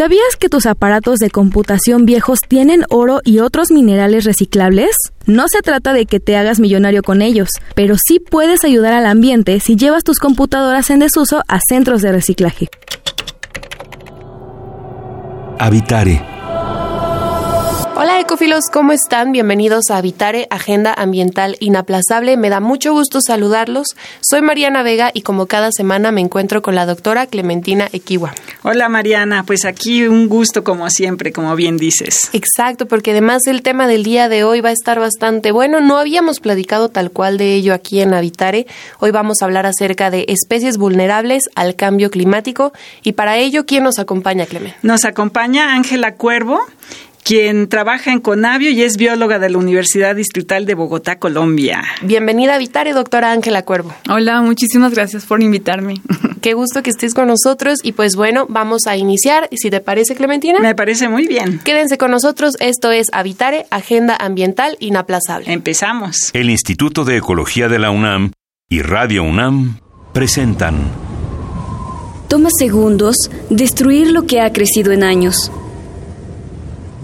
[0.00, 4.96] ¿Sabías que tus aparatos de computación viejos tienen oro y otros minerales reciclables?
[5.26, 9.04] No se trata de que te hagas millonario con ellos, pero sí puedes ayudar al
[9.04, 12.70] ambiente si llevas tus computadoras en desuso a centros de reciclaje.
[15.58, 16.39] Habitare
[18.02, 19.30] Hola ecofilos, ¿cómo están?
[19.30, 22.38] Bienvenidos a Habitare, Agenda Ambiental Inaplazable.
[22.38, 23.88] Me da mucho gusto saludarlos.
[24.22, 28.32] Soy Mariana Vega y como cada semana me encuentro con la doctora Clementina Equiwa.
[28.62, 32.30] Hola Mariana, pues aquí un gusto como siempre, como bien dices.
[32.32, 35.82] Exacto, porque además el tema del día de hoy va a estar bastante bueno.
[35.82, 38.66] No habíamos platicado tal cual de ello aquí en Habitare.
[39.00, 43.84] Hoy vamos a hablar acerca de especies vulnerables al cambio climático y para ello, ¿quién
[43.84, 44.78] nos acompaña, Clemente?
[44.80, 46.60] Nos acompaña Ángela Cuervo
[47.22, 51.82] quien trabaja en Conavio y es bióloga de la Universidad Distrital de Bogotá, Colombia.
[52.02, 53.94] Bienvenida a Vitare, doctora Ángela Cuervo.
[54.08, 55.94] Hola, muchísimas gracias por invitarme.
[56.40, 59.48] Qué gusto que estés con nosotros y pues bueno, vamos a iniciar.
[59.52, 60.58] Si te parece, Clementina.
[60.60, 61.60] Me parece muy bien.
[61.64, 62.54] Quédense con nosotros.
[62.60, 65.52] Esto es Habitare, Agenda Ambiental Inaplazable.
[65.52, 66.30] Empezamos.
[66.32, 68.32] El Instituto de Ecología de la UNAM
[68.68, 69.78] y Radio UNAM
[70.12, 70.76] presentan.
[72.28, 73.16] Toma segundos
[73.50, 75.50] destruir lo que ha crecido en años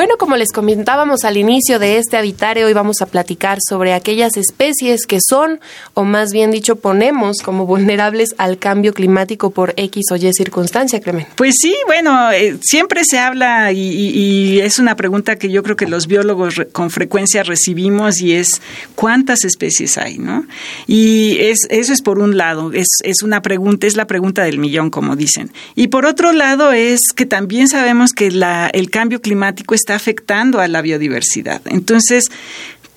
[0.00, 4.38] Bueno, como les comentábamos al inicio de este habitare, hoy vamos a platicar sobre aquellas
[4.38, 5.60] especies que son,
[5.92, 11.02] o más bien dicho, ponemos como vulnerables al cambio climático por X o Y circunstancia,
[11.02, 11.26] Clemen.
[11.34, 15.86] Pues sí, bueno, eh, siempre se habla y, es una pregunta que yo creo que
[15.86, 18.62] los biólogos con frecuencia recibimos y es
[18.94, 20.16] ¿cuántas especies hay?
[20.16, 20.46] ¿no?
[20.86, 24.60] Y es, eso es por un lado, es, es una pregunta, es la pregunta del
[24.60, 25.52] millón, como dicen.
[25.74, 30.60] Y por otro lado es que también sabemos que la, el cambio climático está afectando
[30.60, 31.60] a la biodiversidad.
[31.66, 32.30] Entonces,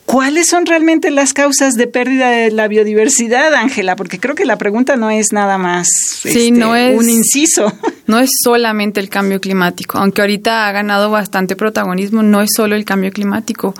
[0.05, 3.95] ¿Cuáles son realmente las causas de pérdida de la biodiversidad, Ángela?
[3.95, 5.87] Porque creo que la pregunta no es nada más
[6.21, 7.73] sí, no este, es, un inciso.
[8.05, 12.75] No es solamente el cambio climático, aunque ahorita ha ganado bastante protagonismo, no es solo
[12.75, 13.73] el cambio climático.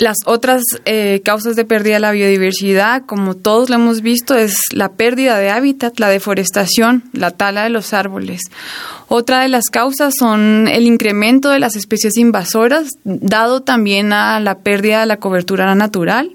[0.00, 4.56] Las otras eh, causas de pérdida de la biodiversidad, como todos lo hemos visto, es
[4.72, 8.40] la pérdida de hábitat, la deforestación, la tala de los árboles.
[9.08, 14.60] Otra de las causas son el incremento de las especies invasoras, dado también a la
[14.60, 16.32] pérdida de la cobertura natural.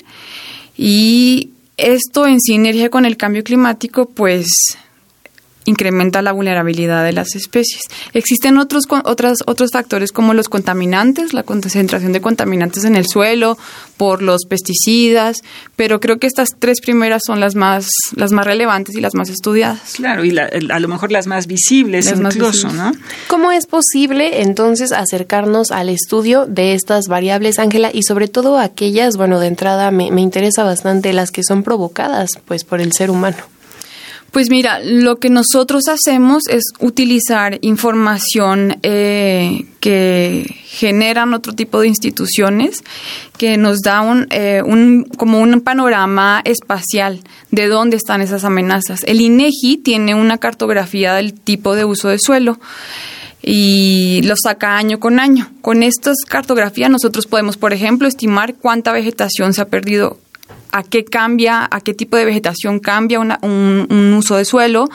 [0.78, 4.47] Y esto en sinergia con el cambio climático, pues
[5.66, 7.81] incrementa la vulnerabilidad de las especies.
[8.14, 13.58] Existen otros, otras, otros factores como los contaminantes, la concentración de contaminantes en el suelo
[13.98, 15.38] por los pesticidas,
[15.76, 19.30] pero creo que estas tres primeras son las más, las más relevantes y las más
[19.30, 19.94] estudiadas.
[19.96, 22.92] Claro, y a lo mejor las más visibles incluso, ¿no?
[23.28, 29.18] ¿Cómo es posible entonces acercarnos al estudio de estas variables, Ángela, y sobre todo aquellas,
[29.18, 33.09] bueno, de entrada me, me interesa bastante las que son provocadas pues por el ser
[33.09, 33.55] humano?
[34.35, 41.88] Pues mira, lo que nosotros hacemos es utilizar información eh, que generan otro tipo de
[41.88, 42.84] instituciones
[43.38, 49.03] que nos da un, eh, un, como un panorama espacial de dónde están esas amenazas.
[49.07, 52.59] El INEGI tiene una cartografía del tipo de uso de suelo
[53.41, 55.50] y lo saca año con año.
[55.62, 60.19] Con estas cartografías nosotros podemos, por ejemplo, estimar cuánta vegetación se ha perdido
[60.72, 64.90] a qué cambia, a qué tipo de vegetación cambia un, uso de suelo.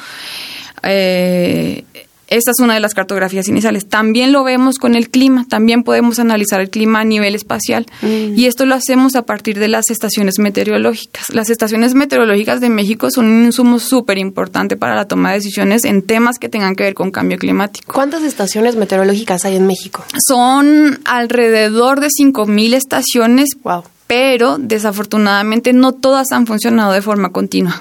[0.82, 1.84] Eh,
[2.30, 3.88] esta es una de las cartografías iniciales.
[3.88, 8.38] También lo vemos con el clima, también podemos analizar el clima a nivel espacial mm.
[8.38, 11.30] y esto lo hacemos a partir de las estaciones meteorológicas.
[11.30, 15.84] Las estaciones meteorológicas de México son un insumo súper importante para la toma de decisiones
[15.84, 17.92] en temas que tengan que ver con cambio climático.
[17.92, 20.04] ¿Cuántas estaciones meteorológicas hay en México?
[20.28, 23.48] Son alrededor de 5.000 estaciones.
[23.64, 27.80] Wow pero desafortunadamente no todas han funcionado de forma continua.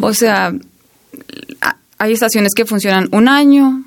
[0.00, 0.52] O sea,
[1.96, 3.84] hay estaciones que funcionan un año,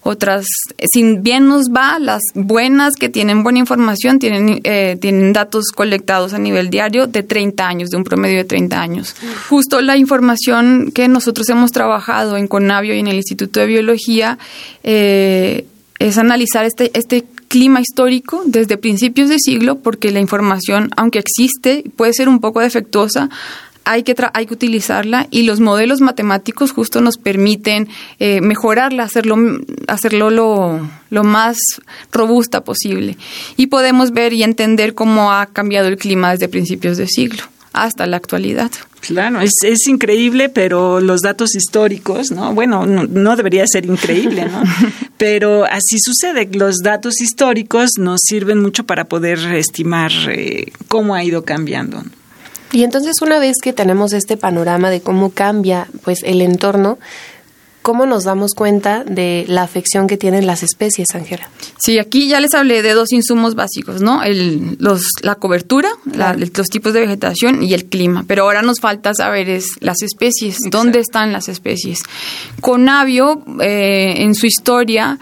[0.00, 0.46] otras,
[0.90, 6.32] si bien nos va, las buenas que tienen buena información tienen, eh, tienen datos colectados
[6.32, 9.14] a nivel diario de 30 años, de un promedio de 30 años.
[9.50, 14.38] Justo la información que nosotros hemos trabajado en Conavio y en el Instituto de Biología
[14.82, 15.66] eh,
[15.98, 21.84] es analizar este, este clima histórico desde principios de siglo, porque la información, aunque existe,
[21.94, 23.30] puede ser un poco defectuosa,
[23.84, 27.86] hay que, hay que utilizarla y los modelos matemáticos justo nos permiten
[28.18, 29.36] eh, mejorarla, hacerlo,
[29.86, 30.80] hacerlo lo,
[31.10, 31.56] lo, más
[32.10, 33.16] robusta posible.
[33.56, 37.44] Y podemos ver y entender cómo ha cambiado el clima desde principios de siglo
[37.74, 38.70] hasta la actualidad.
[39.00, 42.54] Claro, es, es increíble, pero los datos históricos, ¿no?
[42.54, 44.62] Bueno, no, debería ser increíble, ¿no?
[45.18, 46.48] pero así sucede.
[46.52, 52.02] Los datos históricos nos sirven mucho para poder estimar eh, cómo ha ido cambiando.
[52.72, 56.98] Y entonces una vez que tenemos este panorama de cómo cambia pues el entorno,
[57.84, 61.50] ¿cómo nos damos cuenta de la afección que tienen las especies, Ángela?
[61.76, 64.22] Sí, aquí ya les hablé de dos insumos básicos, ¿no?
[64.22, 68.24] El, los, la cobertura, los tipos de vegetación y el clima.
[68.26, 71.98] Pero ahora nos falta saber es las especies, dónde están las especies.
[72.62, 75.18] Conavio, eh, en su historia,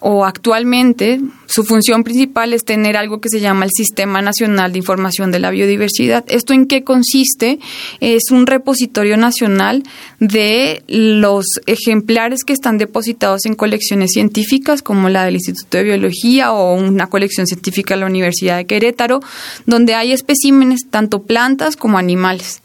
[0.00, 4.78] o actualmente su función principal es tener algo que se llama el Sistema Nacional de
[4.78, 6.24] Información de la Biodiversidad.
[6.28, 7.58] ¿Esto en qué consiste?
[7.98, 9.82] Es un repositorio nacional
[10.20, 16.52] de los ejemplares que están depositados en colecciones científicas como la del Instituto de Biología
[16.52, 19.20] o una colección científica de la Universidad de Querétaro,
[19.66, 22.62] donde hay especímenes tanto plantas como animales.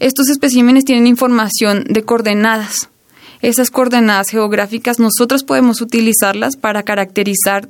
[0.00, 2.88] Estos especímenes tienen información de coordenadas
[3.44, 7.68] esas coordenadas geográficas nosotros podemos utilizarlas para caracterizar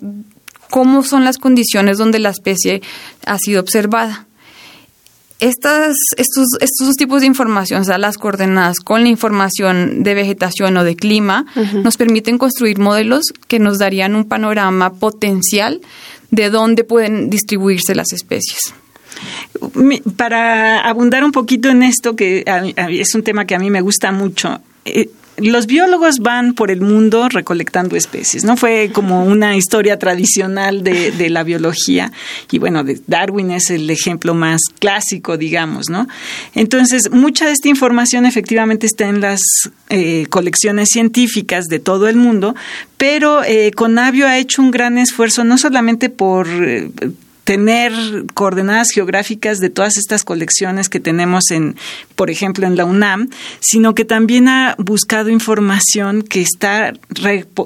[0.71, 2.81] cómo son las condiciones donde la especie
[3.27, 4.27] ha sido observada.
[5.41, 10.77] Estas, estos, estos tipos de información, o sea, las coordenadas con la información de vegetación
[10.77, 11.45] o de clima,
[11.83, 15.81] nos permiten construir modelos que nos darían un panorama potencial
[16.31, 18.75] de dónde pueden distribuirse las especies.
[20.17, 22.45] Para abundar un poquito en esto, que
[22.91, 26.81] es un tema que a mí me gusta mucho, eh, los biólogos van por el
[26.81, 28.57] mundo recolectando especies, ¿no?
[28.57, 32.13] Fue como una historia tradicional de, de, la biología
[32.51, 36.07] y bueno, Darwin es el ejemplo más clásico, digamos, ¿no?
[36.55, 39.41] Entonces, mucha de esta información efectivamente está en las
[39.89, 42.55] eh, colecciones científicas de todo el mundo,
[42.97, 46.91] pero eh, Conavio ha hecho un gran esfuerzo no solamente por eh,
[47.45, 47.93] tener
[48.33, 51.77] coordenadas geográficas de todas estas colecciones que tenemos en,
[52.17, 53.29] por ejemplo, en la UNAM,
[53.61, 56.95] sino que también ha buscado información que está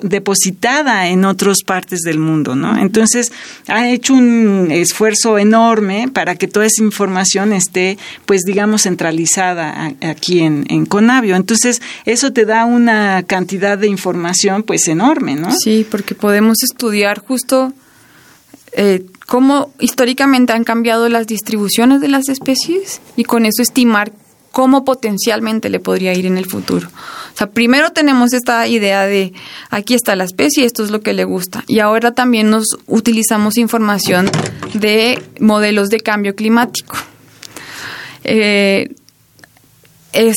[0.03, 2.77] depositada en otras partes del mundo, ¿no?
[2.79, 3.33] Entonces,
[3.69, 10.41] ha hecho un esfuerzo enorme para que toda esa información esté, pues, digamos, centralizada aquí
[10.41, 11.37] en, en Conavio.
[11.37, 15.53] Entonces, eso te da una cantidad de información, pues, enorme, ¿no?
[15.53, 17.73] Sí, porque podemos estudiar justo
[18.73, 24.13] eh, cómo históricamente han cambiado las distribuciones de las especies y con eso estimar
[24.53, 26.89] cómo potencialmente le podría ir en el futuro.
[26.89, 29.33] O sea, primero tenemos esta idea de
[29.71, 31.63] aquí está la especie, esto es lo que le gusta.
[31.69, 34.29] Y ahora también nos utilizamos información
[34.75, 36.97] de modelos de cambio climático.
[38.25, 38.95] Eh,
[40.13, 40.35] es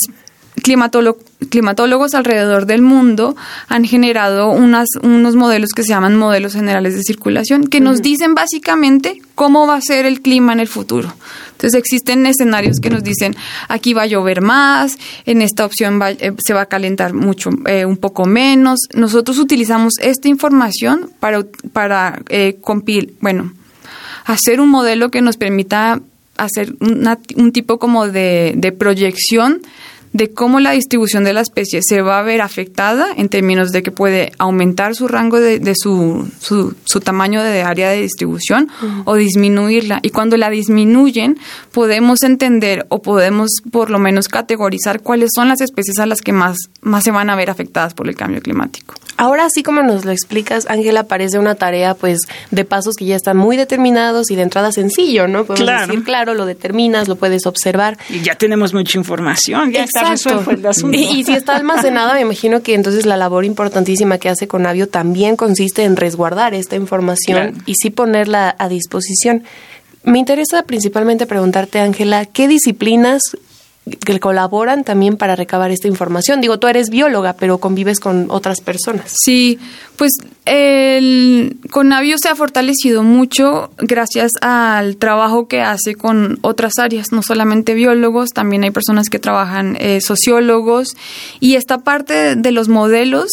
[1.49, 3.35] climatólogos alrededor del mundo
[3.67, 8.35] han generado unas, unos modelos que se llaman modelos generales de circulación, que nos dicen
[8.35, 11.13] básicamente cómo va a ser el clima en el futuro.
[11.51, 13.35] Entonces existen escenarios que nos dicen
[13.67, 17.85] aquí va a llover más, en esta opción eh, se va a calentar mucho, eh,
[17.85, 18.79] un poco menos.
[18.93, 23.53] Nosotros utilizamos esta información para, para eh, compil, bueno,
[24.25, 26.01] hacer un modelo que nos permita
[26.37, 29.61] hacer un tipo como de, de proyección
[30.13, 33.81] de cómo la distribución de la especie se va a ver afectada en términos de
[33.81, 38.69] que puede aumentar su rango de, de su, su, su, tamaño de área de distribución
[39.05, 39.99] o disminuirla.
[40.01, 41.39] Y cuando la disminuyen,
[41.71, 46.33] podemos entender o podemos por lo menos categorizar cuáles son las especies a las que
[46.33, 48.95] más, más se van a ver afectadas por el cambio climático.
[49.21, 53.15] Ahora, así como nos lo explicas, Ángela, parece una tarea pues de pasos que ya
[53.15, 55.45] están muy determinados y de entrada sencillo, ¿no?
[55.45, 55.85] Podemos claro.
[55.85, 57.99] decir, claro, lo determinas, lo puedes observar.
[58.09, 60.97] Y ya tenemos mucha información, ya está resuelto el asunto.
[60.97, 64.89] Y, y, si está almacenada, me imagino que entonces la labor importantísima que hace Conavio
[64.89, 67.63] también consiste en resguardar esta información claro.
[67.67, 69.43] y sí ponerla a disposición.
[70.03, 73.21] Me interesa principalmente preguntarte, Ángela, ¿qué disciplinas
[73.85, 76.39] que colaboran también para recabar esta información.
[76.39, 79.13] Digo, tú eres bióloga, pero convives con otras personas.
[79.23, 79.59] Sí,
[79.95, 80.11] pues
[80.45, 87.23] el Conavio se ha fortalecido mucho gracias al trabajo que hace con otras áreas, no
[87.23, 90.95] solamente biólogos, también hay personas que trabajan eh, sociólogos
[91.39, 93.29] y esta parte de los modelos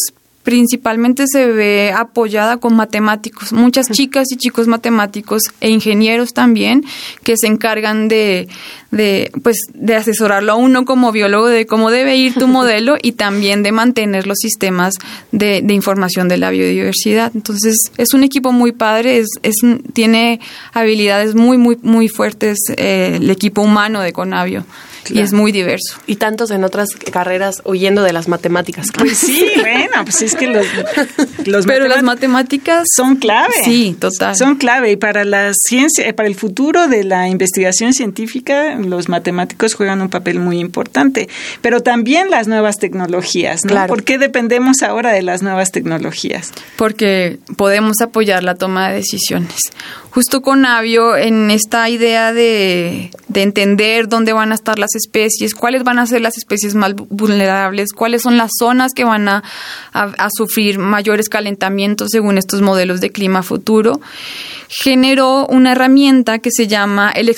[0.49, 6.83] principalmente se ve apoyada con matemáticos, muchas chicas y chicos matemáticos e ingenieros también
[7.23, 8.47] que se encargan de,
[8.89, 13.11] de, pues, de asesorarlo a uno como biólogo de cómo debe ir tu modelo y
[13.11, 14.95] también de mantener los sistemas
[15.31, 17.31] de, de información de la biodiversidad.
[17.35, 19.57] Entonces, es un equipo muy padre, es, es
[19.93, 20.39] tiene
[20.73, 24.65] habilidades muy, muy, muy fuertes eh, el equipo humano de Conavio.
[25.09, 25.97] Y es muy diverso.
[26.07, 28.87] Y tantos en otras carreras huyendo de las matemáticas.
[28.97, 30.65] Pues sí, bueno, pues es que los,
[31.45, 33.53] los Pero las matemáticas son clave.
[33.63, 34.35] Sí, total.
[34.35, 39.09] Son clave y para la ciencia, eh, para el futuro de la investigación científica, los
[39.09, 41.29] matemáticos juegan un papel muy importante,
[41.61, 43.87] pero también las nuevas tecnologías, ¿no?
[43.87, 46.51] ¿Por qué dependemos ahora de las nuevas tecnologías?
[46.77, 49.55] Porque podemos apoyar la toma de decisiones.
[50.11, 55.55] Justo con Avio, en esta idea de, de entender dónde van a estar las especies,
[55.55, 59.43] cuáles van a ser las especies más vulnerables, cuáles son las zonas que van a,
[60.35, 63.99] sufrir mayores calentamientos según estos modelos de clima futuro,
[64.67, 67.33] generó una herramienta que se llama el,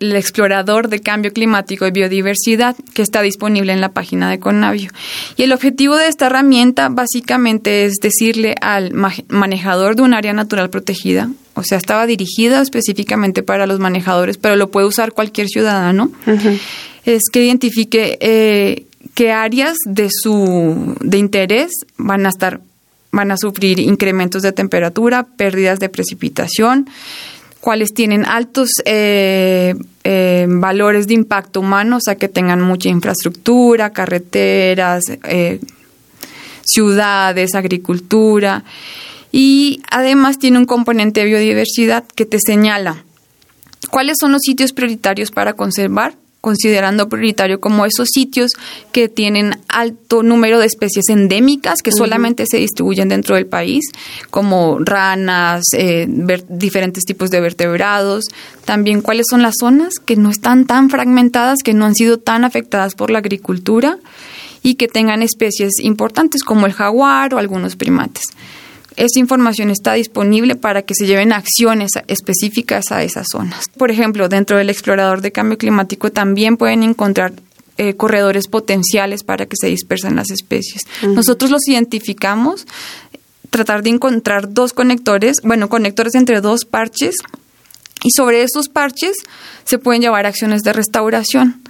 [0.00, 4.90] el explorador de cambio climático y biodiversidad, que está disponible en la página de Conavio.
[5.36, 8.92] Y el objetivo de esta herramienta básicamente es decirle al
[9.28, 14.56] manejador de un área natural protegida, o sea, estaba dirigida específicamente para los manejadores, pero
[14.56, 16.10] lo puede usar cualquier ciudadano
[17.04, 22.60] es que identifique eh, qué áreas de su de interés van a estar
[23.10, 26.88] van a sufrir incrementos de temperatura, pérdidas de precipitación,
[27.60, 33.90] cuáles tienen altos eh, eh, valores de impacto humano, o sea que tengan mucha infraestructura,
[33.90, 35.02] carreteras,
[36.64, 38.64] ciudades, agricultura
[39.32, 43.04] y además tiene un componente de biodiversidad que te señala
[43.90, 48.50] cuáles son los sitios prioritarios para conservar considerando prioritario como esos sitios
[48.90, 53.84] que tienen alto número de especies endémicas que solamente se distribuyen dentro del país,
[54.30, 56.08] como ranas, eh,
[56.48, 58.24] diferentes tipos de vertebrados.
[58.64, 62.44] También cuáles son las zonas que no están tan fragmentadas, que no han sido tan
[62.44, 63.98] afectadas por la agricultura
[64.64, 68.24] y que tengan especies importantes como el jaguar o algunos primates
[68.96, 73.68] esa información está disponible para que se lleven acciones específicas a esas zonas.
[73.76, 77.32] Por ejemplo, dentro del explorador de cambio climático también pueden encontrar
[77.78, 80.82] eh, corredores potenciales para que se dispersen las especies.
[81.02, 82.66] Nosotros los identificamos,
[83.50, 87.16] tratar de encontrar dos conectores, bueno, conectores entre dos parches,
[88.04, 89.16] y sobre esos parches
[89.64, 91.62] se pueden llevar acciones de restauración.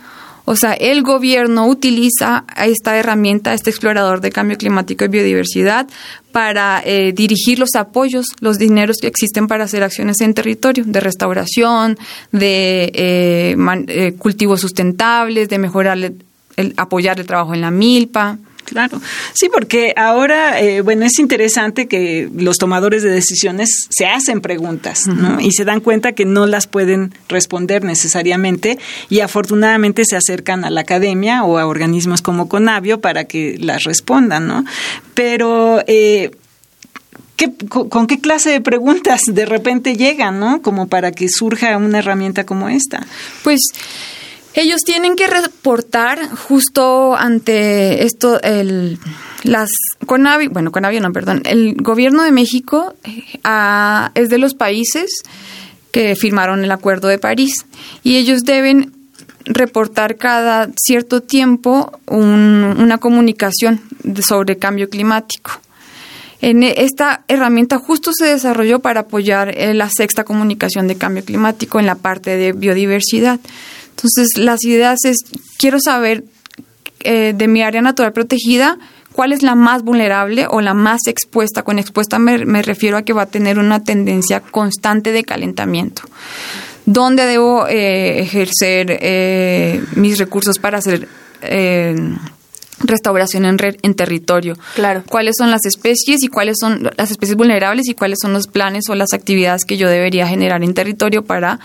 [0.44, 5.86] O sea, el gobierno utiliza esta herramienta, este explorador de cambio climático y biodiversidad,
[6.32, 11.00] para eh, dirigir los apoyos, los dineros que existen para hacer acciones en territorio, de
[11.00, 11.98] restauración,
[12.32, 13.56] de eh,
[13.88, 18.38] eh, cultivos sustentables, de mejorar, el, apoyar el trabajo en la milpa.
[18.64, 19.00] Claro,
[19.34, 25.06] sí, porque ahora, eh, bueno, es interesante que los tomadores de decisiones se hacen preguntas
[25.06, 25.40] ¿no?
[25.40, 28.78] y se dan cuenta que no las pueden responder necesariamente
[29.10, 33.84] y afortunadamente se acercan a la academia o a organismos como Conavio para que las
[33.84, 34.64] respondan, ¿no?
[35.14, 35.82] Pero...
[35.86, 36.30] Eh,
[37.68, 40.62] con, qué clase de preguntas de repente llegan, ¿no?
[40.62, 43.04] Como para que surja una herramienta como esta.
[43.42, 43.60] Pues
[44.54, 48.98] ellos tienen que reportar justo ante esto, el,
[49.44, 49.70] las
[50.06, 53.24] Conavi, bueno, Conavi no, perdón, el gobierno de México eh,
[54.14, 55.22] es de los países
[55.90, 57.66] que firmaron el Acuerdo de París
[58.02, 58.92] y ellos deben
[59.44, 63.80] reportar cada cierto tiempo una comunicación
[64.20, 65.52] sobre cambio climático.
[66.40, 71.78] En esta herramienta justo se desarrolló para apoyar eh, la sexta comunicación de cambio climático
[71.78, 73.38] en la parte de biodiversidad.
[73.96, 75.18] Entonces, las ideas es,
[75.58, 76.24] quiero saber
[77.04, 78.78] eh, de mi área natural protegida,
[79.12, 81.62] cuál es la más vulnerable o la más expuesta.
[81.62, 86.02] Con expuesta me, refiero a que va a tener una tendencia constante de calentamiento.
[86.86, 91.08] ¿Dónde debo eh, ejercer eh, mis recursos para hacer
[92.80, 94.56] restauración en, en territorio?
[94.74, 95.04] Claro.
[95.08, 98.84] ¿Cuáles son las especies y cuáles son las especies vulnerables y cuáles son los planes
[98.88, 101.60] o las actividades que yo debería generar en territorio para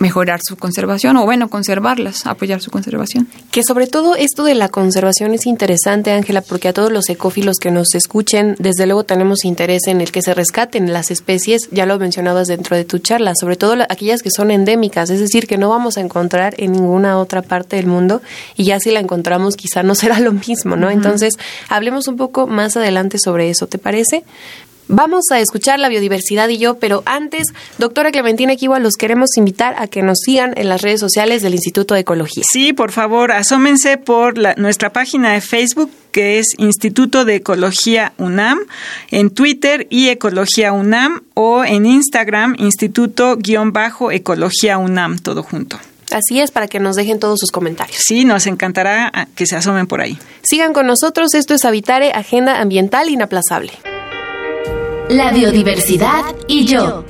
[0.00, 3.28] mejorar su conservación o bueno, conservarlas, apoyar su conservación.
[3.50, 7.58] Que sobre todo esto de la conservación es interesante, Ángela, porque a todos los ecófilos
[7.58, 11.86] que nos escuchen, desde luego tenemos interés en el que se rescaten las especies, ya
[11.86, 15.58] lo mencionabas dentro de tu charla, sobre todo aquellas que son endémicas, es decir, que
[15.58, 18.22] no vamos a encontrar en ninguna otra parte del mundo
[18.56, 20.90] y ya si la encontramos quizá no será lo mismo, ¿no?
[20.90, 21.34] Entonces,
[21.68, 24.24] hablemos un poco más adelante sobre eso, ¿te parece?
[24.92, 27.46] Vamos a escuchar la biodiversidad y yo, pero antes,
[27.78, 31.54] doctora Clementina Equiwa, los queremos invitar a que nos sigan en las redes sociales del
[31.54, 32.42] Instituto de Ecología.
[32.50, 38.58] Sí, por favor, asómense por nuestra página de Facebook que es Instituto de Ecología UNAM,
[39.12, 45.78] en Twitter y Ecología UNAM o en Instagram Instituto-Ecología UNAM, todo junto.
[46.10, 48.02] Así es, para que nos dejen todos sus comentarios.
[48.04, 50.18] Sí, nos encantará ah, que se asomen por ahí.
[50.42, 53.70] Sigan con nosotros, esto es Habitare, Agenda Ambiental Inaplazable
[55.10, 57.04] la biodiversidad y yo.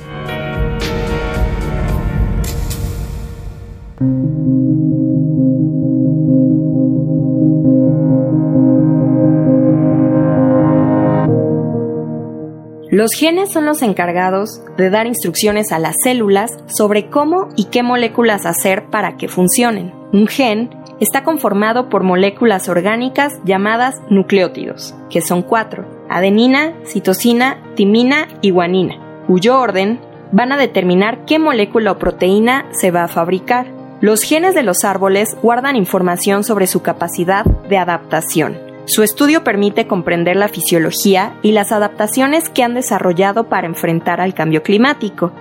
[12.89, 17.83] Los genes son los encargados de dar instrucciones a las células sobre cómo y qué
[17.83, 19.93] moléculas hacer para que funcionen.
[20.11, 28.27] Un gen está conformado por moléculas orgánicas llamadas nucleótidos, que son cuatro adenina, citosina, timina
[28.41, 29.99] y guanina, cuyo orden
[30.31, 33.67] van a determinar qué molécula o proteína se va a fabricar.
[34.01, 38.57] Los genes de los árboles guardan información sobre su capacidad de adaptación.
[38.85, 44.33] Su estudio permite comprender la fisiología y las adaptaciones que han desarrollado para enfrentar al
[44.33, 45.31] cambio climático,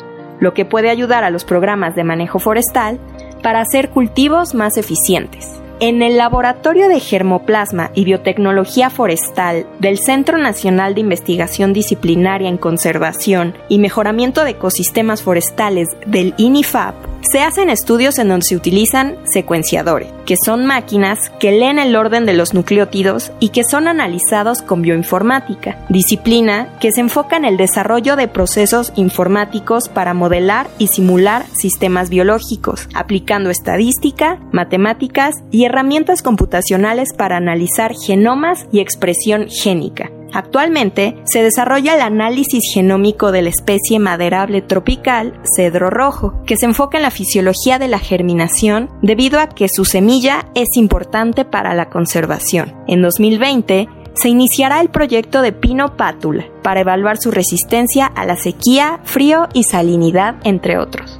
[0.40, 3.00] lo que puede ayudar a los programas de manejo forestal
[3.42, 5.60] para hacer cultivos más eficientes.
[5.82, 12.58] En el Laboratorio de Germoplasma y Biotecnología Forestal del Centro Nacional de Investigación Disciplinaria en
[12.58, 19.16] Conservación y Mejoramiento de Ecosistemas Forestales del INIFAP, se hacen estudios en donde se utilizan
[19.24, 24.62] secuenciadores, que son máquinas que leen el orden de los nucleótidos y que son analizados
[24.62, 30.88] con bioinformática, disciplina que se enfoca en el desarrollo de procesos informáticos para modelar y
[30.88, 40.10] simular sistemas biológicos, aplicando estadística, matemáticas y herramientas computacionales para analizar genomas y expresión génica.
[40.32, 46.66] Actualmente se desarrolla el análisis genómico de la especie maderable tropical cedro rojo, que se
[46.66, 51.74] enfoca en la fisiología de la germinación debido a que su semilla es importante para
[51.74, 52.74] la conservación.
[52.86, 58.36] En 2020, se iniciará el proyecto de Pino Pátula para evaluar su resistencia a la
[58.36, 61.19] sequía, frío y salinidad, entre otros.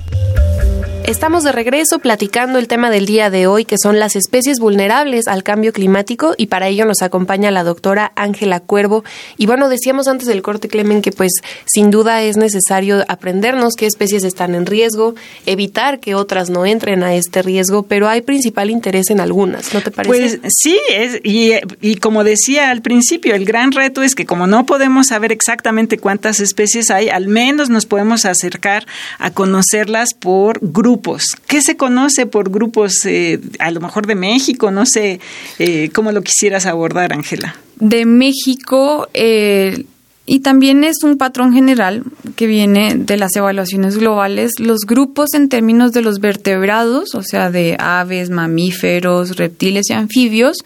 [1.11, 5.27] Estamos de regreso platicando el tema del día de hoy, que son las especies vulnerables
[5.27, 9.03] al cambio climático, y para ello nos acompaña la doctora Ángela Cuervo.
[9.37, 11.33] Y bueno, decíamos antes del corte, Clemen, que pues
[11.65, 15.13] sin duda es necesario aprendernos qué especies están en riesgo,
[15.45, 19.81] evitar que otras no entren a este riesgo, pero hay principal interés en algunas, ¿no
[19.81, 20.09] te parece?
[20.09, 24.47] Pues sí, es, y, y como decía al principio, el gran reto es que como
[24.47, 28.87] no podemos saber exactamente cuántas especies hay, al menos nos podemos acercar
[29.19, 31.00] a conocerlas por grupos
[31.47, 34.71] ¿Qué se conoce por grupos, eh, a lo mejor de México?
[34.71, 35.19] No sé
[35.59, 37.55] eh, cómo lo quisieras abordar, Ángela.
[37.77, 39.85] De México, eh,
[40.25, 42.03] y también es un patrón general
[42.35, 47.49] que viene de las evaluaciones globales, los grupos en términos de los vertebrados, o sea,
[47.49, 50.57] de aves, mamíferos, reptiles y anfibios,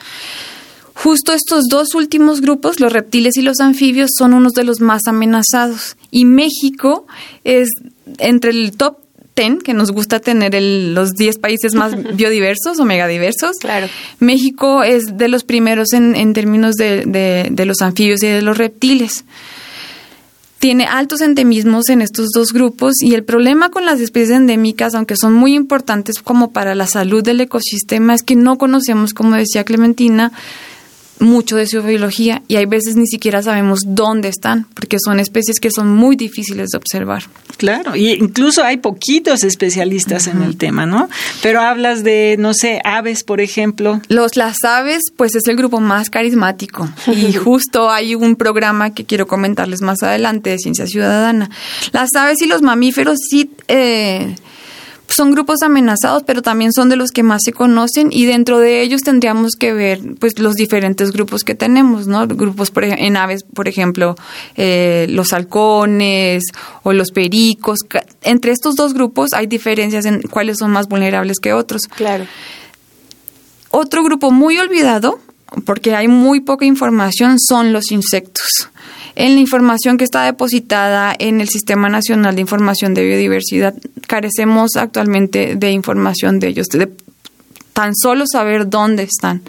[0.95, 5.01] Justo estos dos últimos grupos, los reptiles y los anfibios, son unos de los más
[5.07, 5.97] amenazados.
[6.09, 7.05] Y México
[7.43, 7.69] es
[8.17, 9.04] entre el top
[9.35, 13.57] que nos gusta tener los 10 países más biodiversos o megadiversos.
[13.59, 13.87] Claro.
[14.19, 18.57] México es de los primeros en, en términos de, de, los anfibios y de los
[18.57, 19.25] reptiles
[20.59, 25.15] tiene altos endemismos en estos dos grupos y el problema con las especies endémicas, aunque
[25.15, 29.63] son muy importantes como para la salud del ecosistema, es que no conocemos, como decía
[29.63, 30.31] Clementina,
[31.19, 35.59] mucho de su biología y hay veces ni siquiera sabemos dónde están, porque son especies
[35.59, 37.23] que son muy difíciles de observar.
[37.57, 41.09] Claro, y incluso hay poquitos especialistas en el tema, ¿no?
[41.41, 44.01] Pero hablas de, no sé, aves, por ejemplo.
[44.09, 49.05] Los, las aves, pues es el grupo más carismático y justo hay un programa que
[49.05, 51.49] quiero comentarles más adelante de Ciencia Ciudadana.
[51.91, 53.49] Las aves y los mamíferos sí...
[53.67, 54.35] Eh,
[55.07, 58.81] son grupos amenazados, pero también son de los que más se conocen y dentro de
[58.81, 62.27] ellos tendríamos que ver pues los diferentes grupos que tenemos, ¿no?
[62.27, 64.15] Grupos por, en aves, por ejemplo,
[64.55, 66.43] eh, los halcones
[66.83, 67.79] o los pericos.
[68.23, 71.83] Entre estos dos grupos hay diferencias en cuáles son más vulnerables que otros.
[71.87, 72.25] Claro.
[73.69, 75.19] Otro grupo muy olvidado,
[75.65, 78.69] porque hay muy poca información, son los insectos.
[79.15, 83.73] En la información que está depositada en el Sistema Nacional de Información de Biodiversidad.
[84.07, 86.91] Carecemos actualmente de información de ellos, de
[87.73, 89.41] tan solo saber dónde están.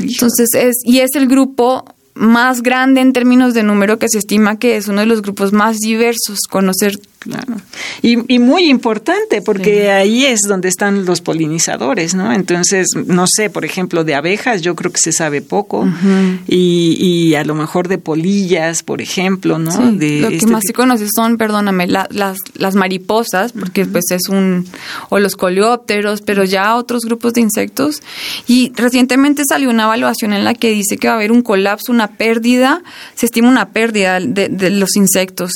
[0.00, 4.58] Entonces, es, y es el grupo más grande en términos de número que se estima
[4.58, 7.56] que es uno de los grupos más diversos, conocer Claro.
[8.00, 12.32] Y, y, muy importante, porque ahí es donde están los polinizadores, ¿no?
[12.32, 15.88] Entonces, no sé, por ejemplo, de abejas yo creo que se sabe poco,
[16.46, 19.92] y, y, a lo mejor de polillas, por ejemplo, ¿no?
[19.92, 22.08] de lo que este más se conoce son, perdóname, las,
[22.54, 24.68] las mariposas, porque pues es un,
[25.08, 28.00] o los coleópteros, pero ya otros grupos de insectos.
[28.46, 31.90] Y recientemente salió una evaluación en la que dice que va a haber un colapso,
[31.90, 32.82] una pérdida,
[33.16, 35.50] se estima una pérdida de, de los insectos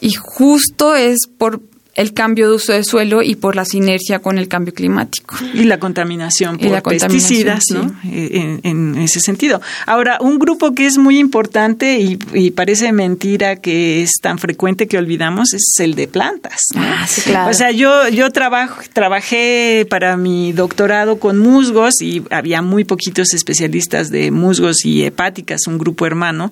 [0.00, 1.60] y justo es por
[1.94, 5.36] el cambio de uso de suelo y por la sinergia con el cambio climático.
[5.54, 7.94] Y la contaminación por la pesticidas, ¿no?
[8.04, 9.60] Eh, en, ese sentido.
[9.86, 14.98] Ahora, un grupo que es muy importante y, parece mentira que es tan frecuente que
[14.98, 16.60] olvidamos es el de plantas.
[16.74, 17.50] Ah, sí, claro.
[17.50, 23.34] O sea, yo, yo trabajo, trabajé para mi doctorado con musgos y había muy poquitos
[23.34, 26.50] especialistas de musgos y hepáticas, un grupo hermano.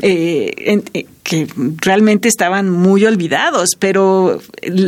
[0.00, 1.46] Eh, eh que
[1.80, 4.40] realmente estaban muy olvidados, pero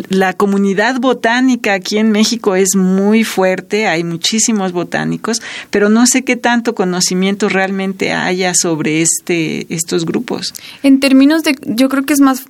[0.09, 6.25] la comunidad botánica aquí en México es muy fuerte, hay muchísimos botánicos, pero no sé
[6.25, 10.55] qué tanto conocimiento realmente haya sobre este estos grupos.
[10.83, 12.45] En términos de, yo creo que es más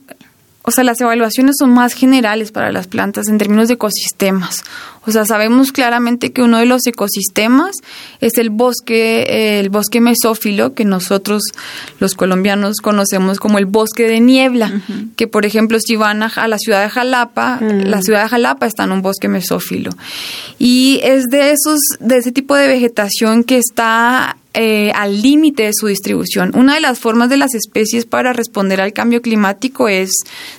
[0.62, 4.62] o sea, las evaluaciones son más generales para las plantas en términos de ecosistemas.
[5.06, 7.76] O sea, sabemos claramente que uno de los ecosistemas
[8.20, 11.42] es el bosque, el bosque mesófilo, que nosotros
[11.98, 14.82] los colombianos conocemos como el bosque de niebla,
[15.16, 18.02] que por ejemplo si van a, la ciudad de Jalapa, la mm.
[18.02, 19.90] ciudad de Jalapa está en un bosque mesófilo.
[20.58, 25.72] Y es de esos, de ese tipo de vegetación que está eh, al límite de
[25.72, 26.52] su distribución.
[26.56, 30.10] Una de las formas de las especies para responder al cambio climático es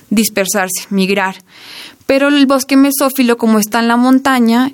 [0.09, 1.43] dispersarse, migrar.
[2.05, 4.71] Pero el bosque mesófilo, como está en la montaña,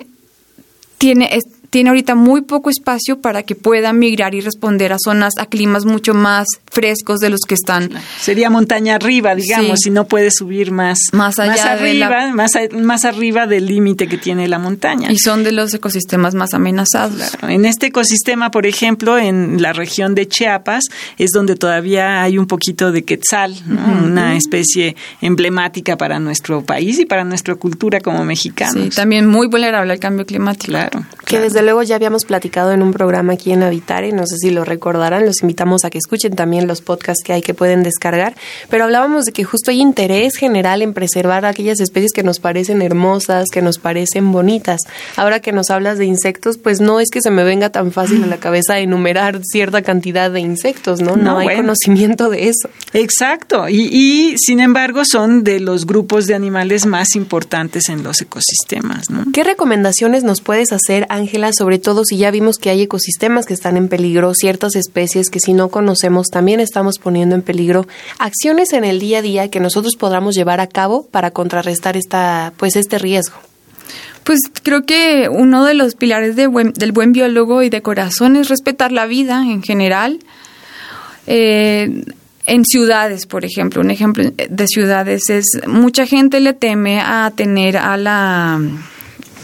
[0.98, 1.30] tiene,
[1.70, 5.84] tiene ahorita muy poco espacio para que puedan migrar y responder a zonas, a climas
[5.84, 6.46] mucho más
[6.78, 7.90] frescos de los que están.
[8.20, 13.48] Sería montaña arriba, digamos, y no puede subir más, más, allá arriba, más, más arriba
[13.48, 15.10] del límite que tiene la montaña.
[15.10, 17.36] Y son de los ecosistemas más amenazados.
[17.42, 20.84] En este ecosistema, por ejemplo, en la región de Chiapas,
[21.18, 23.56] es donde todavía hay un poquito de quetzal,
[24.04, 28.84] una especie emblemática para nuestro país y para nuestra cultura como mexicanos.
[28.84, 30.70] Sí, también muy vulnerable al cambio climático.
[30.70, 31.04] Claro.
[31.26, 34.50] Que desde luego ya habíamos platicado en un programa aquí en Habitare, no sé si
[34.50, 38.36] lo recordarán, los invitamos a que escuchen también los podcasts que hay que pueden descargar,
[38.70, 42.82] pero hablábamos de que justo hay interés general en preservar aquellas especies que nos parecen
[42.82, 44.82] hermosas, que nos parecen bonitas.
[45.16, 48.22] Ahora que nos hablas de insectos, pues no es que se me venga tan fácil
[48.22, 51.16] a la cabeza enumerar cierta cantidad de insectos, ¿no?
[51.16, 52.68] No, hay conocimiento de eso.
[52.92, 58.20] Exacto, y, y sin embargo son de los grupos de animales más importantes en los
[58.20, 59.24] ecosistemas, ¿no?
[59.32, 63.54] ¿Qué recomendaciones nos puedes hacer, Ángela, sobre todo si ya vimos que hay ecosistemas que
[63.54, 67.86] están en peligro, ciertas especies que si no conocemos también estamos poniendo en peligro,
[68.18, 72.52] acciones en el día a día que nosotros podamos llevar a cabo para contrarrestar esta,
[72.56, 73.36] pues este riesgo?
[74.24, 78.48] Pues creo que uno de los pilares de del buen biólogo y de corazón es
[78.48, 80.18] respetar la vida en general.
[81.26, 82.04] Eh,
[82.48, 87.76] en ciudades, por ejemplo, un ejemplo de ciudades es mucha gente le teme a tener
[87.76, 88.60] a la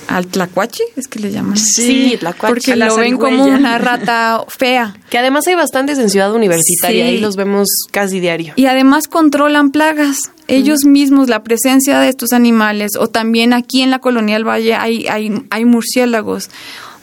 [0.09, 1.57] al tlacuache, es que le llaman.
[1.57, 2.55] Sí, tlacuache.
[2.55, 4.97] Porque lo ven como una rata fea.
[5.15, 8.53] Que además hay bastantes en Ciudad Universitaria, ahí los vemos casi diario.
[8.57, 10.33] Y además controlan plagas.
[10.47, 14.75] Ellos mismos, la presencia de estos animales, o también aquí en la colonia del Valle
[14.75, 16.51] hay, hay, hay murciélagos.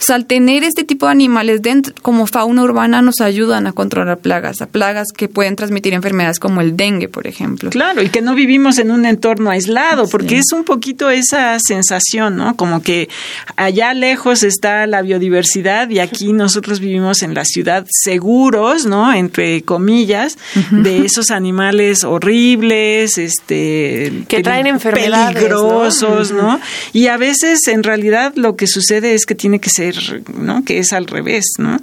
[0.02, 3.72] O sea, al tener este tipo de animales dentro, como fauna urbana nos ayudan a
[3.72, 7.70] controlar plagas, a plagas que pueden transmitir enfermedades como el dengue, por ejemplo.
[7.70, 12.36] Claro, y que no vivimos en un entorno aislado, porque es un poquito esa sensación,
[12.36, 12.56] ¿no?
[12.56, 13.10] Como que
[13.58, 19.14] allá lejos está la biodiversidad y aquí nosotros vivimos en la ciudad seguros, ¿no?
[19.14, 20.40] Entre comillas,
[20.72, 26.60] de esos animales horribles, este que traen enfermedades peligrosos, ¿no?
[26.94, 29.96] Y a veces en realidad lo que sucede es que tiene que ser
[30.36, 30.64] ¿no?
[30.64, 31.80] Que es al revés, ¿no?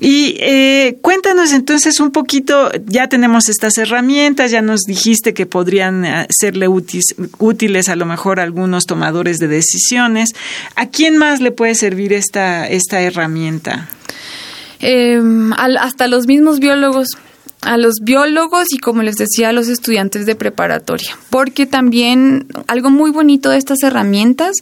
[0.00, 6.04] Y eh, cuéntanos entonces un poquito, ya tenemos estas herramientas, ya nos dijiste que podrían
[6.04, 10.30] eh, serle útiles a lo mejor a algunos tomadores de decisiones.
[10.76, 13.88] ¿A quién más le puede servir esta, esta herramienta?
[14.80, 17.08] Em, hasta los mismos biólogos
[17.62, 22.90] a los biólogos y como les decía a los estudiantes de preparatoria, porque también algo
[22.90, 24.56] muy bonito de estas herramientas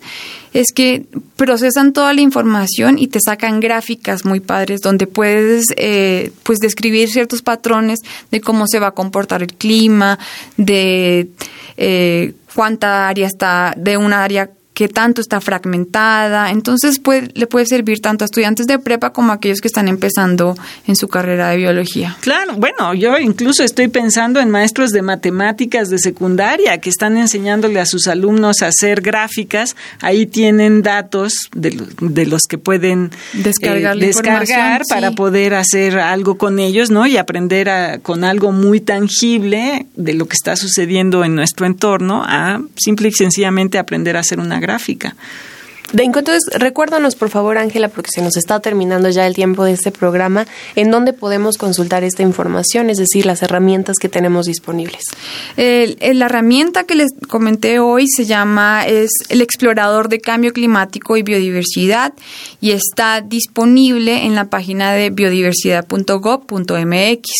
[0.53, 1.07] es que
[1.37, 7.09] procesan toda la información y te sacan gráficas muy padres donde puedes eh, pues describir
[7.09, 10.19] ciertos patrones de cómo se va a comportar el clima,
[10.57, 11.29] de
[11.77, 16.53] eh, cuánta área está de una área que tanto está fragmentada.
[16.53, 19.89] Entonces puede, le puede servir tanto a estudiantes de prepa como a aquellos que están
[19.89, 22.17] empezando en su carrera de biología.
[22.21, 27.81] Claro, bueno, yo incluso estoy pensando en maestros de matemáticas de secundaria que están enseñándole
[27.81, 29.75] a sus alumnos a hacer gráficas.
[30.01, 36.61] Ahí tienen datos de, los que pueden descargar, eh, descargar para poder hacer algo con
[36.61, 37.05] ellos, ¿no?
[37.05, 42.23] Y aprender a, con algo muy tangible de lo que está sucediendo en nuestro entorno
[42.25, 45.17] a simple y sencillamente aprender a hacer una gráfica gráfica.
[45.93, 49.73] De, entonces, recuérdanos, por favor, Ángela, porque se nos está terminando ya el tiempo de
[49.73, 55.05] este programa, en dónde podemos consultar esta información, es decir, las herramientas que tenemos disponibles.
[55.57, 61.23] la herramienta que les comenté hoy se llama, es el explorador de cambio climático y
[61.23, 62.13] biodiversidad
[62.61, 67.31] y está disponible en la página de biodiversidad.gov.mx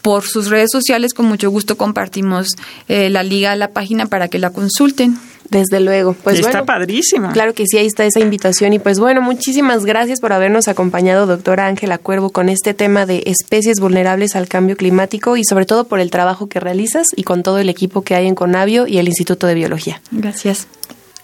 [0.00, 2.48] por sus redes sociales, con mucho gusto compartimos
[2.88, 5.18] eh, la liga a la página para que la consulten.
[5.50, 6.14] Desde luego.
[6.14, 7.32] Pues está padrísimo.
[7.32, 8.72] Claro que sí, ahí está esa invitación.
[8.72, 13.24] Y pues bueno, muchísimas gracias por habernos acompañado, doctora Ángela Cuervo, con este tema de
[13.26, 17.42] especies vulnerables al cambio climático y sobre todo por el trabajo que realizas y con
[17.42, 20.00] todo el equipo que hay en Conavio y el Instituto de Biología.
[20.12, 20.68] Gracias.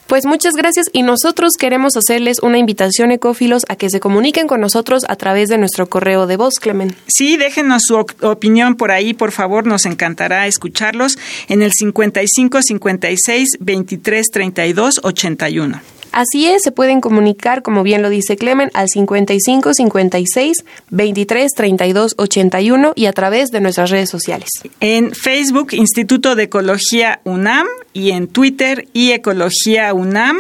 [0.07, 4.61] Pues muchas gracias y nosotros queremos hacerles una invitación ecófilos a que se comuniquen con
[4.61, 6.95] nosotros a través de nuestro correo de voz, Clemen.
[7.09, 13.49] Sí, déjenos su opinión por ahí, por favor, nos encantará escucharlos en el 55 56
[13.59, 15.95] 23 32 81.
[16.16, 22.14] Así es, se pueden comunicar, como bien lo dice Clemen, al 55 56 23 32
[22.16, 24.48] 81 y a través de nuestras redes sociales.
[24.81, 30.38] En Facebook, Instituto de Ecología UNAM y en Twitter y Ecología UNAM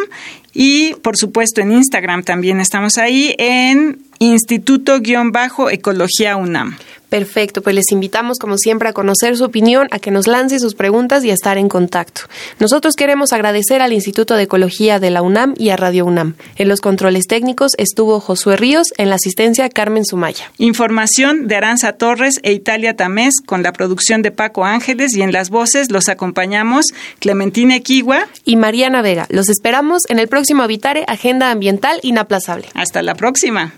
[0.54, 6.78] y por supuesto en Instagram también estamos ahí en Instituto-Ecología UNAM.
[7.16, 10.74] Perfecto, pues les invitamos como siempre a conocer su opinión, a que nos lance sus
[10.74, 12.20] preguntas y a estar en contacto.
[12.58, 16.34] Nosotros queremos agradecer al Instituto de Ecología de la UNAM y a Radio UNAM.
[16.56, 20.52] En los controles técnicos estuvo Josué Ríos, en la asistencia Carmen Sumaya.
[20.58, 25.32] Información de Aranza Torres e Italia Tamés con la producción de Paco Ángeles y en
[25.32, 26.84] las voces los acompañamos
[27.18, 29.24] Clementina Equigua y Mariana Vega.
[29.30, 32.68] Los esperamos en el próximo Habitare Agenda Ambiental Inaplazable.
[32.74, 33.72] Hasta la próxima.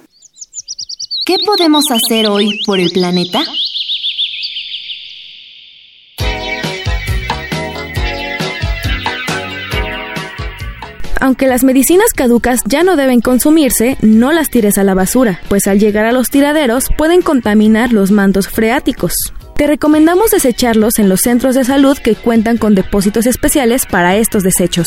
[1.29, 3.41] ¿Qué podemos hacer hoy por el planeta?
[11.21, 15.67] Aunque las medicinas caducas ya no deben consumirse, no las tires a la basura, pues
[15.67, 19.13] al llegar a los tiraderos pueden contaminar los mantos freáticos.
[19.55, 24.45] Te recomendamos desecharlos en los centros de salud que cuentan con depósitos especiales para estos
[24.45, 24.87] desechos.